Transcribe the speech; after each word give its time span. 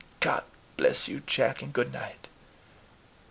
God 0.19 0.45
bless 0.77 1.07
you, 1.07 1.21
Jack! 1.27 1.61
and 1.61 1.71
good 1.71 1.93
night." 1.93 2.27